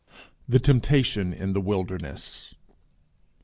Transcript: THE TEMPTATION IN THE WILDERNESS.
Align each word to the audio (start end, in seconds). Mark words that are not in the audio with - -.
THE 0.49 0.57
TEMPTATION 0.57 1.31
IN 1.31 1.53
THE 1.53 1.61
WILDERNESS. 1.61 2.55